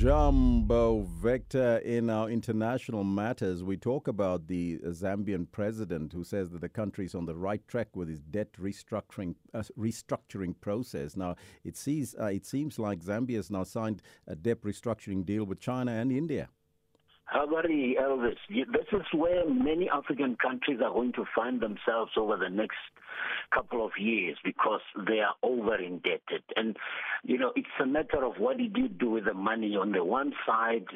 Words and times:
Jumbo 0.00 1.02
Victor 1.02 1.76
in 1.84 2.08
our 2.08 2.30
international 2.30 3.04
matters, 3.04 3.62
we 3.62 3.76
talk 3.76 4.08
about 4.08 4.46
the 4.46 4.78
Zambian 4.78 5.46
president 5.52 6.14
who 6.14 6.24
says 6.24 6.48
that 6.52 6.62
the 6.62 6.70
country 6.70 7.04
is 7.04 7.14
on 7.14 7.26
the 7.26 7.36
right 7.36 7.60
track 7.68 7.88
with 7.94 8.08
its 8.08 8.22
debt 8.22 8.50
restructuring 8.58 9.34
uh, 9.52 9.62
restructuring 9.78 10.58
process. 10.62 11.16
Now, 11.16 11.36
it 11.64 11.76
sees 11.76 12.14
uh, 12.18 12.28
it 12.28 12.46
seems 12.46 12.78
like 12.78 13.00
Zambia 13.00 13.36
has 13.36 13.50
now 13.50 13.62
signed 13.62 14.00
a 14.26 14.34
debt 14.34 14.62
restructuring 14.62 15.26
deal 15.26 15.44
with 15.44 15.60
China 15.60 15.92
and 15.92 16.10
India. 16.10 16.48
Habari, 17.34 17.94
Elvis. 18.00 18.36
This 18.48 18.86
is 18.92 19.06
where 19.14 19.48
many 19.48 19.88
African 19.88 20.36
countries 20.36 20.80
are 20.84 20.92
going 20.92 21.12
to 21.12 21.24
find 21.34 21.60
themselves 21.60 22.12
over 22.16 22.36
the 22.36 22.48
next 22.48 22.78
couple 23.54 23.84
of 23.84 23.92
years 23.98 24.36
because 24.44 24.80
they 25.06 25.20
are 25.20 25.34
over 25.42 25.76
indebted. 25.76 26.42
And, 26.56 26.76
you 27.22 27.38
know, 27.38 27.52
it's 27.54 27.68
a 27.80 27.86
matter 27.86 28.24
of 28.24 28.34
what 28.38 28.58
did 28.58 28.76
you 28.76 28.88
do 28.88 29.10
with 29.10 29.26
the 29.26 29.34
money. 29.34 29.76
On 29.76 29.92
the 29.92 30.04
one 30.04 30.32
side, 30.46 30.86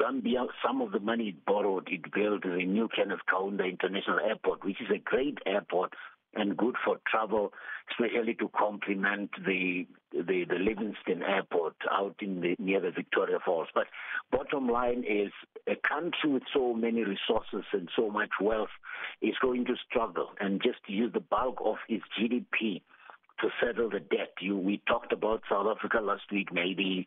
Zambia, 0.00 0.46
some 0.64 0.80
of 0.80 0.92
the 0.92 1.00
money 1.00 1.28
it 1.28 1.44
borrowed, 1.44 1.88
it 1.90 2.12
built 2.12 2.42
the 2.42 2.64
new 2.64 2.88
Kenneth 2.94 3.20
Kaunda 3.30 3.68
International 3.68 4.18
Airport, 4.20 4.64
which 4.64 4.80
is 4.80 4.88
a 4.94 4.98
great 4.98 5.38
airport 5.46 5.92
and 6.34 6.56
good 6.56 6.76
for 6.84 6.98
travel, 7.10 7.52
especially 7.90 8.34
to 8.34 8.50
complement 8.56 9.30
the 9.44 9.86
the, 10.12 10.44
the 10.46 10.56
Livingstone 10.56 11.22
Airport 11.22 11.74
out 11.90 12.16
in 12.20 12.40
the 12.40 12.54
near 12.58 12.80
the 12.80 12.90
Victoria 12.90 13.38
Falls. 13.44 13.68
But 13.74 13.86
bottom 14.30 14.68
line 14.68 15.04
is 15.08 15.32
a 15.68 15.76
country 15.88 16.30
with 16.30 16.42
so 16.52 16.74
many 16.74 17.04
resources 17.04 17.64
and 17.72 17.88
so 17.96 18.10
much 18.10 18.30
wealth 18.40 18.70
is 19.20 19.34
going 19.40 19.64
to 19.66 19.74
struggle 19.88 20.30
and 20.40 20.62
just 20.62 20.80
use 20.86 21.12
the 21.12 21.20
bulk 21.20 21.58
of 21.64 21.76
its 21.88 22.04
GDP 22.18 22.82
to 23.40 23.48
settle 23.60 23.90
the 23.90 23.98
debt. 23.98 24.34
You, 24.40 24.56
we 24.56 24.80
talked 24.86 25.12
about 25.12 25.42
South 25.50 25.66
Africa 25.66 25.98
last 26.00 26.30
week, 26.30 26.52
maybe 26.52 27.06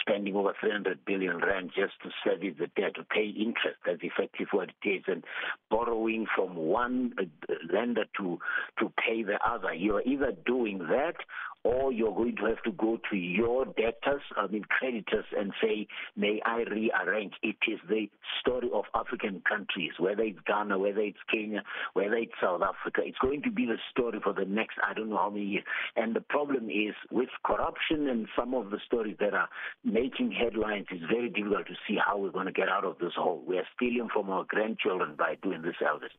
spending 0.00 0.36
over 0.36 0.54
300 0.60 1.04
billion 1.04 1.38
rand 1.38 1.72
just 1.74 1.94
to 2.02 2.10
service 2.22 2.54
the 2.58 2.68
debt, 2.80 2.94
to 2.94 3.04
pay 3.04 3.26
interest. 3.26 3.78
That's 3.84 3.98
effectively 4.02 4.46
what 4.52 4.70
it 4.82 4.88
is, 4.88 5.02
and 5.08 5.24
borrowing 5.70 6.26
from 6.34 6.54
one 6.54 7.14
uh, 7.18 7.54
lender 7.72 8.04
to 8.18 8.38
to 8.78 8.92
pay 8.96 9.24
the 9.24 9.38
other. 9.44 9.74
You're 9.74 10.02
either 10.02 10.32
doing 10.46 10.78
that 10.90 11.16
or 11.64 11.90
you're 11.92 12.14
going 12.14 12.36
to 12.36 12.44
have 12.44 12.62
to 12.62 12.72
go 12.72 13.00
to 13.10 13.16
your 13.16 13.64
debtors, 13.64 14.22
I 14.36 14.46
mean 14.46 14.64
creditors, 14.64 15.24
and 15.36 15.52
say, 15.62 15.88
may 16.14 16.40
I 16.44 16.58
rearrange? 16.58 17.32
It 17.42 17.56
is 17.66 17.80
the 17.88 18.10
story 18.40 18.68
of 18.72 18.84
African 18.94 19.42
countries, 19.48 19.92
whether 19.98 20.22
it's 20.22 20.38
Ghana, 20.46 20.78
whether 20.78 21.00
it's 21.00 21.18
Kenya, 21.30 21.62
whether 21.94 22.16
it's 22.16 22.32
South 22.40 22.60
Africa. 22.62 23.00
It's 23.04 23.18
going 23.18 23.42
to 23.42 23.50
be 23.50 23.64
the 23.64 23.78
story 23.90 24.20
for 24.22 24.34
the 24.34 24.44
next, 24.44 24.76
I 24.86 24.92
don't 24.92 25.08
know 25.08 25.16
how 25.16 25.30
many 25.30 25.46
years. 25.46 25.64
And 25.96 26.14
the 26.14 26.20
problem 26.20 26.68
is 26.68 26.94
with 27.10 27.30
corruption 27.44 28.08
and 28.08 28.28
some 28.38 28.54
of 28.54 28.70
the 28.70 28.78
stories 28.84 29.16
that 29.20 29.32
are 29.32 29.48
making 29.82 30.32
headlines, 30.32 30.86
it's 30.90 31.04
very 31.10 31.30
difficult 31.30 31.66
to 31.68 31.74
see 31.88 31.96
how 32.04 32.18
we're 32.18 32.30
going 32.30 32.46
to 32.46 32.52
get 32.52 32.68
out 32.68 32.84
of 32.84 32.98
this 32.98 33.14
hole. 33.16 33.42
We 33.46 33.56
are 33.56 33.66
stealing 33.74 34.08
from 34.12 34.28
our 34.28 34.44
grandchildren 34.44 35.14
by 35.16 35.36
doing 35.42 35.62
this, 35.62 35.76
Elvis. 35.82 36.12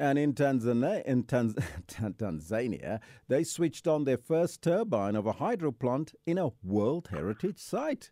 And 0.00 0.18
in 0.18 0.32
Tanzania, 0.32 1.04
in 1.04 1.24
Tanz- 1.24 1.56
Tanzania, 1.86 3.00
they 3.28 3.44
switched 3.44 3.86
on 3.86 4.04
their 4.04 4.16
first 4.16 4.62
turbine 4.62 5.14
of 5.14 5.26
a 5.26 5.32
hydro 5.32 5.72
plant 5.72 6.14
in 6.26 6.38
a 6.38 6.52
World 6.62 7.08
Heritage 7.10 7.58
Site. 7.58 8.10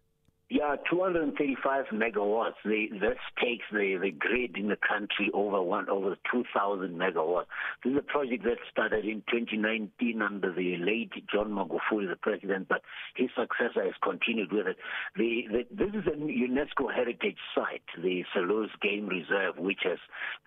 Yeah, 0.51 0.77
235 0.91 1.87
megawatts. 1.93 2.55
They, 2.65 2.89
this 2.91 3.19
takes 3.39 3.67
the, 3.71 3.99
the 4.00 4.11
grid 4.11 4.56
in 4.56 4.69
the 4.69 4.78
country 4.78 5.31
over 5.34 5.61
one 5.61 5.91
over 5.91 6.17
2,000 6.33 6.89
megawatts. 6.99 7.45
This 7.84 7.93
is 7.93 7.99
a 7.99 8.03
project 8.03 8.45
that 8.45 8.56
started 8.72 9.05
in 9.05 9.22
2019 9.31 10.22
under 10.22 10.50
the 10.50 10.77
late 10.78 11.12
John 11.31 11.50
Magufuli, 11.50 12.09
the 12.09 12.17
president, 12.17 12.67
but 12.67 12.81
his 13.15 13.28
successor 13.37 13.84
has 13.84 13.93
continued 14.03 14.50
with 14.50 14.69
it. 14.69 14.77
The, 15.17 15.43
the, 15.53 15.67
this 15.71 15.93
is 15.93 16.06
a 16.06 16.17
UNESCO 16.17 16.95
heritage 16.95 17.37
site, 17.55 17.83
the 18.03 18.25
Selous 18.34 18.71
Game 18.81 19.06
Reserve, 19.06 19.59
which 19.59 19.81
has 19.84 19.99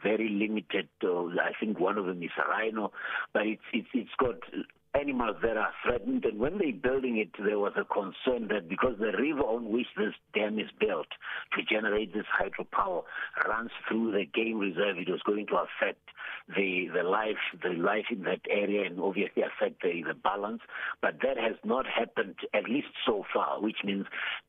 very 0.02 0.30
limited. 0.30 0.90
Uh, 1.04 1.28
I 1.28 1.54
think 1.59 1.80
one 1.80 2.00
of 2.00 2.08
them 2.08 2.24
is 2.24 2.31
a 2.44 2.50
rhino, 2.50 2.92
but 3.34 3.44
it's 3.46 3.62
it's, 3.72 3.88
it's 3.94 4.09
got 4.18 4.36
animals 5.00 5.38
that 5.41 5.57
are 5.57 5.72
threatened. 5.84 6.25
And 6.25 6.40
when 6.40 6.57
they're 6.57 6.74
building 6.74 7.18
it, 7.18 7.29
there 7.44 7.59
was 7.59 7.74
a 7.75 7.85
concern 7.85 8.47
that 8.50 8.69
because 8.69 8.96
the 9.00 9.12
river 9.18 9.41
on 9.41 9.72
which 9.72 9.88
this 9.97 10.13
dam 10.34 10.59
is 10.59 10.69
built 10.79 11.07
to 11.57 11.63
generate 11.63 12.13
this 12.13 12.25
hydropower 12.40 13.03
runs 13.47 13.72
through 13.88 14.12
the 14.12 14.25
game 14.25 14.59
reserve, 14.59 14.97
it 14.97 15.09
was 15.09 15.22
going 15.25 15.47
to 15.47 15.56
affect 15.56 16.01
the 16.56 16.88
the 16.94 17.03
life 17.03 17.38
the 17.63 17.69
life 17.69 18.06
in 18.12 18.24
that 18.24 18.41
area 18.50 18.85
and 18.85 19.00
obviously 19.00 19.44
affect 19.44 19.81
the, 19.81 20.03
the 20.07 20.13
balance. 20.13 20.62
But 21.01 21.19
that 21.24 21.38
has 21.38 21.56
not 21.63 21.85
happened 21.85 22.35
at 22.53 22.66
least 22.66 22.88
so 23.06 23.24
far, 23.34 23.62
which 23.62 23.78
means 23.84 24.06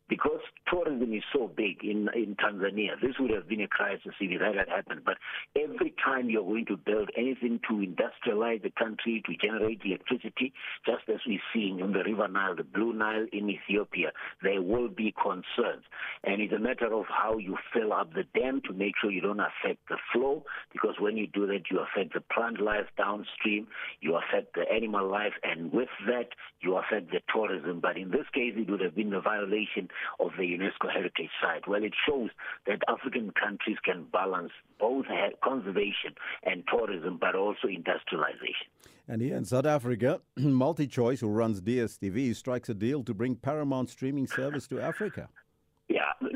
because 0.09 0.41
tourism 0.71 1.15
is 1.15 1.23
so 1.33 1.49
big 1.49 1.83
in 1.83 2.09
in 2.15 2.37
Tanzania, 2.37 3.01
this 3.01 3.17
would 3.19 3.31
have 3.31 3.49
been 3.49 3.63
a 3.63 3.69
crisis 3.69 4.13
if 4.21 4.41
that 4.41 4.55
had 4.55 4.69
happened. 4.69 5.03
But 5.05 5.17
every 5.57 5.95
time 6.05 6.29
you're 6.29 6.43
going 6.43 6.67
to 6.67 6.77
build 6.77 7.11
anything 7.17 7.61
to 7.69 7.75
industrialize 7.75 8.63
the 8.63 8.71
country, 8.71 9.23
to 9.27 9.33
generate 9.37 9.81
electricity, 9.85 10.32
just 10.39 11.09
as 11.09 11.21
we're 11.27 11.41
seeing 11.53 11.83
on 11.83 11.93
the 11.93 12.03
River 12.05 12.29
Nile, 12.29 12.57
the 12.57 12.65
Blue 12.65 12.93
Nile 12.93 13.27
in 13.33 13.51
Ethiopia, 13.51 14.13
there 14.43 14.63
will 14.63 14.89
be 14.89 15.15
concerns. 15.21 15.85
And 16.25 16.41
it's 16.41 16.53
a 16.53 16.59
matter 16.59 16.93
of 16.93 17.07
how 17.09 17.39
you 17.39 17.57
fill 17.73 17.93
up 17.93 18.15
the 18.15 18.25
dam 18.39 18.61
to 18.67 18.73
make 18.73 18.95
sure 19.01 19.11
you 19.11 19.21
don't 19.21 19.41
affect 19.41 19.89
the 19.89 19.97
flow, 20.13 20.45
because 20.73 20.95
when 20.99 21.17
you 21.17 21.27
do 21.27 21.47
that, 21.47 21.71
you 21.71 21.81
affect 21.81 22.15
the 22.15 22.21
plant 22.21 22.61
life 22.61 22.87
downstream, 22.97 23.67
you 24.01 24.17
affect 24.17 24.55
the 24.55 24.65
animal 24.73 25.09
life, 25.09 25.35
and 25.43 25.73
with 25.73 25.89
that, 26.07 26.29
you 26.61 26.77
affect 26.77 27.11
the 27.11 27.21
tourism. 27.33 27.81
But 27.81 27.97
in 27.97 28.11
this 28.11 28.27
case, 28.33 28.55
it 28.57 28.71
would 28.71 28.81
have 28.81 28.95
been 28.95 29.13
a 29.13 29.21
violation 29.21 29.89
of 30.21 30.31
the 30.39 30.45
UNESCO 30.45 30.91
Heritage 30.93 31.31
Site. 31.41 31.69
Well, 31.69 31.83
it 31.85 31.95
shows 32.07 32.31
that 32.67 32.83
African 32.89 33.33
countries 33.33 33.79
can 33.85 34.07
balance 34.13 34.53
both 34.83 35.07
conservation 35.45 36.13
and 36.43 36.65
tourism, 36.69 37.17
but 37.19 37.37
also 37.37 37.69
industrialization. 37.69 38.67
And 39.07 39.23
here 39.23 39.37
in 39.37 39.45
South 39.45 39.65
Africa, 39.65 40.21
MultiChoice, 40.39 41.21
who 41.21 41.29
runs 41.29 41.61
DSTV, 41.61 42.35
strikes 42.35 42.69
a 42.69 42.75
deal 42.75 43.05
to 43.05 43.15
bring 43.15 43.37
Paramount 43.37 43.91
streaming 43.91 44.27
service 44.27 44.67
to 44.67 44.81
Africa. 44.81 45.29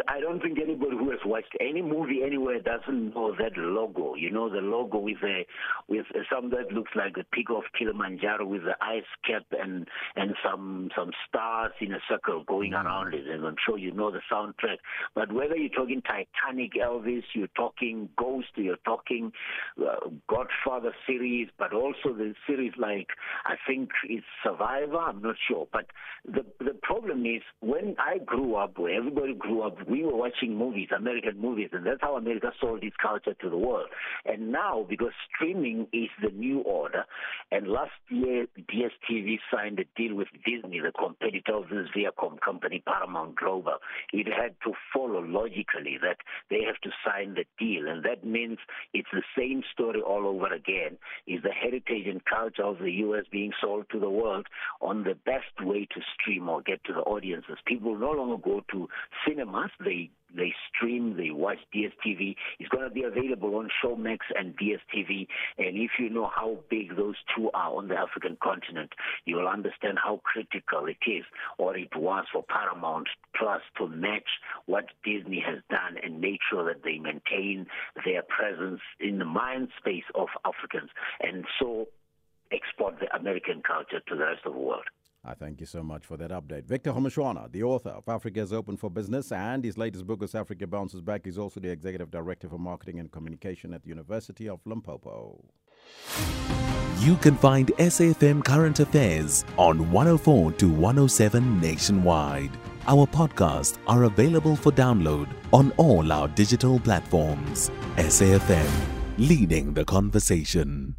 I 0.09 0.21
don't 0.21 0.41
think 0.41 0.59
anybody 0.59 0.97
who 0.97 1.11
has 1.11 1.21
watched 1.25 1.57
any 1.61 1.83
movie 1.83 2.21
anywhere 2.25 2.61
doesn't 2.61 3.15
know 3.15 3.35
that 3.39 3.57
logo. 3.57 4.15
You 4.15 4.31
know 4.31 4.49
the 4.49 4.61
logo 4.61 4.99
with 4.99 5.23
a 5.23 5.45
with 5.89 6.07
some 6.33 6.51
that 6.51 6.73
looks 6.73 6.93
like 6.95 7.15
the 7.15 7.25
peak 7.33 7.47
of 7.51 7.63
Kilimanjaro 7.79 8.47
with 8.47 8.63
the 8.65 8.77
ice 8.81 9.05
cap 9.27 9.45
and 9.53 9.87
and 10.15 10.35
some 10.45 10.91
some 10.97 11.11
stars 11.29 11.73
in 11.81 11.93
a 11.93 11.99
circle 12.09 12.45
going 12.45 12.73
mm. 12.73 12.85
around 12.85 13.15
it. 13.15 13.27
And 13.27 13.45
I'm 13.47 13.57
sure 13.65 13.79
you 13.79 13.93
know 13.93 14.11
the 14.11 14.21
soundtrack. 14.33 14.79
But 15.15 15.33
whether 15.33 15.57
you're 15.57 15.71
talking 15.71 16.03
Titanic, 16.03 16.73
Elvis, 16.75 17.25
you're 17.35 17.49
talking 17.57 18.09
Ghost, 18.17 18.49
you're 18.57 18.77
talking 18.85 19.33
uh, 19.81 20.09
Godfather 20.29 20.93
series, 21.07 21.49
but 21.59 21.73
also 21.73 22.13
the 22.17 22.35
series 22.47 22.73
like 22.79 23.09
I 23.45 23.55
think 23.67 23.91
it's 24.09 24.27
Survivor. 24.43 24.99
I'm 24.99 25.23
not 25.23 25.37
sure. 25.49 25.67
But 25.73 25.87
the 26.25 26.45
the 26.59 26.75
problem 26.83 27.27
is 27.27 27.43
when 27.61 27.97
I 27.99 28.19
grew 28.19 28.57
up, 28.57 28.79
where 28.79 28.95
everybody 28.95 29.35
grew 29.35 29.63
up, 29.63 29.77
we 29.89 30.05
were 30.05 30.17
watching 30.17 30.57
movies, 30.57 30.89
American 30.97 31.41
movies, 31.41 31.71
and 31.73 31.87
that's 31.87 32.01
how 32.01 32.17
America 32.17 32.53
sold 32.61 32.83
its 32.83 32.97
culture 33.01 33.35
to 33.35 33.51
the 33.51 33.57
world. 33.57 33.89
And 34.25 34.51
now, 34.53 34.87
because 34.89 35.13
streaming 35.35 35.87
is 35.93 36.09
the 36.23 36.31
new 36.31 36.61
order, 36.61 37.05
and 37.51 37.69
last 37.69 37.93
year 38.09 38.47
DSTV 38.59 39.39
signed 39.53 39.79
a 39.79 39.85
deal 39.97 40.15
with 40.15 40.29
Disney, 40.45 40.81
the 40.81 40.93
competitor 40.93 41.55
of 41.55 41.69
this 41.69 41.89
Viacom 41.97 42.41
company, 42.41 42.83
Paramount 42.87 43.37
Global, 43.37 43.77
it 44.13 44.27
had 44.27 44.55
to 44.65 44.73
follow 44.93 45.21
logically 45.21 45.99
that 46.03 46.19
they 46.51 46.63
have 46.67 46.81
to 46.83 46.91
sign 47.05 47.35
the 47.35 47.45
deal, 47.59 47.89
and 47.89 48.05
that 48.05 48.25
means 48.25 48.59
it's 48.93 49.09
the 49.13 49.23
same 49.37 49.63
story 49.73 50.01
all 50.01 50.27
over 50.27 50.53
again. 50.53 50.99
Is 51.27 51.43
the 51.43 51.51
heritage 51.51 52.07
and 52.07 52.25
culture 52.25 52.65
of 52.65 52.79
the 52.79 52.91
U.S. 52.93 53.25
being 53.31 53.53
sold 53.61 53.87
to 53.93 54.01
the 54.01 54.11
world 54.11 54.47
on 54.81 55.05
the 55.05 55.15
best 55.15 55.61
way 55.61 55.87
to 55.95 56.01
stream 56.15 56.49
or 56.49 56.63
get 56.63 56.83
to 56.85 56.93
the 56.93 57.01
audiences? 57.01 57.57
People 57.67 57.97
no 57.97 58.13
longer 58.13 58.37
go 58.37 58.63
to 58.73 58.89
cinemas. 59.27 59.71
They 59.85 60.11
they 60.35 60.53
stream, 60.69 61.17
they 61.17 61.31
watch 61.31 61.59
DSTV. 61.75 62.35
It's 62.59 62.69
going 62.69 62.85
to 62.85 62.91
be 62.91 63.05
available 63.05 63.57
on 63.57 63.71
Showmax 63.83 64.19
and 64.39 64.55
DSTV. 64.57 65.27
And 65.59 65.77
if 65.77 65.93
you 65.99 66.11
know 66.11 66.31
how 66.35 66.59
big 66.69 66.97
those 66.97 67.15
two 67.35 67.51
are 67.55 67.75
on 67.75 67.89
the 67.89 67.97
African 67.97 68.37
continent, 68.43 68.93
you 69.25 69.37
will 69.37 69.49
understand 69.49 69.99
how 70.03 70.21
critical 70.25 70.87
it 70.87 71.11
is, 71.11 71.25
or 71.59 71.77
it 71.77 71.95
was 71.97 72.27
for 72.33 72.43
Paramount 72.43 73.09
Plus 73.35 73.63
to 73.79 73.87
match 73.87 74.29
what 74.67 74.87
Disney 75.05 75.43
has 75.47 75.61
done 75.71 75.97
and 76.03 76.21
make 76.21 76.41
sure 76.51 76.65
that 76.67 76.83
they 76.83 76.99
maintain 76.99 77.67
their 78.05 78.23
presence 78.23 78.81
in 79.01 79.19
the 79.19 79.25
mind 79.25 79.69
space 79.79 80.05
of 80.15 80.29
Africans, 80.45 80.91
and 81.21 81.45
so 81.59 81.87
export 82.53 82.99
the 83.01 83.15
American 83.17 83.63
culture 83.63 84.01
to 84.07 84.15
the 84.15 84.25
rest 84.25 84.41
of 84.45 84.53
the 84.53 84.59
world. 84.59 84.85
I 85.29 85.35
thank 85.35 85.59
you 85.59 85.67
so 85.67 85.83
much 85.83 86.07
for 86.07 86.17
that 86.19 86.31
update. 86.31 86.67
Victor 86.67 86.93
Kgomoeswana, 86.93 87.51
the 87.51 87.65
author 87.65 87.91
of 87.91 88.09
Africa 88.09 88.41
is 88.41 88.53
Open 88.53 88.77
for 88.77 88.89
Business 88.89 89.33
and 89.33 89.65
his 89.65 89.77
latest 89.77 90.07
book, 90.07 90.23
As 90.23 90.37
Africa 90.37 90.69
Bounces 90.69 91.01
Back, 91.01 91.23
he's 91.25 91.37
also 91.37 91.59
the 91.59 91.69
Executive 91.69 92.13
Director 92.13 92.49
for 92.49 92.59
Marketing 92.59 93.01
and 93.01 93.11
Communication 93.11 93.75
at 93.75 93.83
the 93.83 93.89
University 93.89 94.49
of 94.49 94.61
Limpopo. 94.65 95.43
You 97.01 97.17
can 97.17 97.37
find 97.37 97.69
SAFM 97.77 98.45
Current 98.45 98.79
Affairs 98.79 99.45
on 99.59 99.91
104 99.91 100.53
to 100.53 100.69
107 100.69 101.61
nationwide. 101.61 102.53
Our 102.87 103.07
podcasts 103.07 103.79
are 103.89 104.05
available 104.05 104.55
for 104.55 104.71
download 104.71 105.29
on 105.53 105.73
all 105.77 106.13
our 106.13 106.29
digital 106.29 106.79
platforms. 106.79 107.71
SAFM, 107.97 108.71
leading 109.19 109.75
the 109.75 109.85
conversation. 109.85 110.95